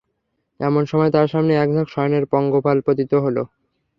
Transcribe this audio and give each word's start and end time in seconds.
এমন 0.59 0.83
সময় 0.85 1.11
তাঁর 1.11 1.27
সামনে 1.27 1.53
এক 1.55 1.69
ঝাঁক 1.75 1.87
স্বর্ণের 1.89 2.25
পঙ্গপাল 2.33 2.77
পতিত 2.85 3.11
হল। 3.23 3.37